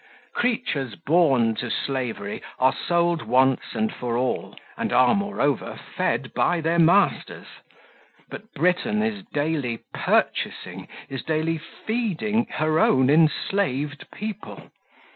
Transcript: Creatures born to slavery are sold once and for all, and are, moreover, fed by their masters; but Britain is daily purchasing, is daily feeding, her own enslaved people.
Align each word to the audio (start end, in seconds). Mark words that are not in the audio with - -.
Creatures 0.33 0.95
born 0.95 1.53
to 1.57 1.69
slavery 1.69 2.41
are 2.57 2.73
sold 2.75 3.21
once 3.21 3.61
and 3.73 3.93
for 3.93 4.17
all, 4.17 4.55
and 4.75 4.91
are, 4.91 5.13
moreover, 5.13 5.79
fed 5.95 6.33
by 6.33 6.59
their 6.59 6.79
masters; 6.79 7.45
but 8.27 8.51
Britain 8.55 9.03
is 9.03 9.23
daily 9.31 9.81
purchasing, 9.93 10.87
is 11.07 11.21
daily 11.21 11.59
feeding, 11.85 12.47
her 12.49 12.79
own 12.79 13.11
enslaved 13.11 14.07
people. 14.11 14.71